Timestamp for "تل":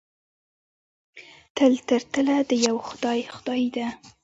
1.57-1.73